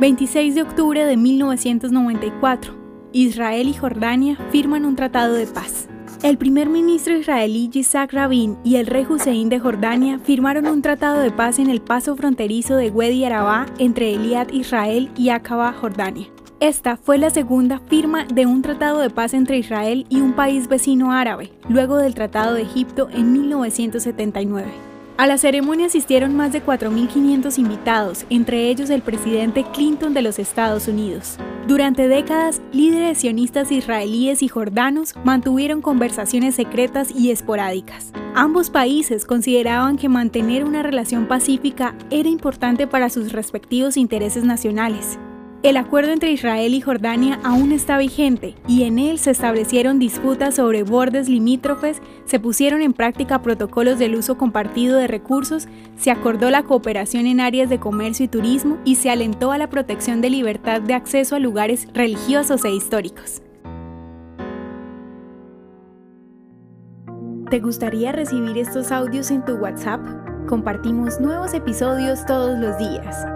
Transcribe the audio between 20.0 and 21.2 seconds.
y un país vecino